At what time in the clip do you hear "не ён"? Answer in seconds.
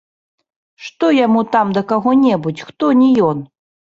3.03-3.45